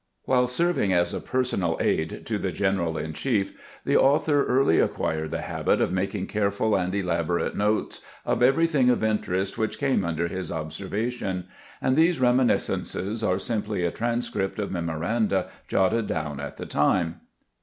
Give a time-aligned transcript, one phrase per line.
[0.25, 3.53] While serving as a personal aid to the general in chief
[3.85, 9.03] the author early acquired the habit of making careful and elaborate notes of everything of
[9.03, 11.45] interest which came under his observation,
[11.83, 17.21] and these remini scences are simply a transcript of memoranda jotted down at the time.